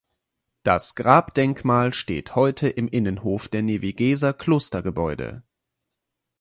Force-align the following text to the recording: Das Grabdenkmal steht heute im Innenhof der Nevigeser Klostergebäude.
Das 0.63 0.95
Grabdenkmal 0.95 1.93
steht 1.93 2.33
heute 2.35 2.67
im 2.69 2.87
Innenhof 2.87 3.49
der 3.49 3.61
Nevigeser 3.61 4.33
Klostergebäude. 4.33 5.43